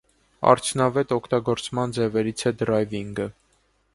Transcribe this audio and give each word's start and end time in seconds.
Արդյունավետ 0.51 1.13
օգտագործման 1.17 1.95
ձևերից 1.97 2.45
է 2.51 2.55
դրայվինգը։ 2.63 3.31